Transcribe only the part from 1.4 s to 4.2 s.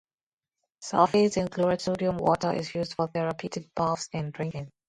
chloride sodium water is used for therapeutic baths